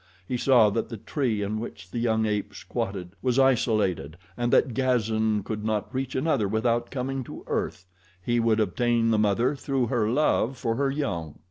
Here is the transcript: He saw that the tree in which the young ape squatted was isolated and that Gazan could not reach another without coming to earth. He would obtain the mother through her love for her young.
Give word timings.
He 0.27 0.35
saw 0.35 0.71
that 0.71 0.89
the 0.89 0.97
tree 0.97 1.43
in 1.43 1.59
which 1.59 1.91
the 1.91 1.99
young 1.99 2.25
ape 2.25 2.55
squatted 2.55 3.11
was 3.21 3.37
isolated 3.37 4.17
and 4.35 4.51
that 4.51 4.73
Gazan 4.73 5.43
could 5.43 5.63
not 5.63 5.93
reach 5.93 6.15
another 6.15 6.47
without 6.47 6.89
coming 6.89 7.23
to 7.25 7.43
earth. 7.45 7.85
He 8.19 8.39
would 8.39 8.59
obtain 8.59 9.11
the 9.11 9.19
mother 9.19 9.55
through 9.55 9.85
her 9.93 10.09
love 10.09 10.57
for 10.57 10.73
her 10.75 10.89
young. 10.89 11.35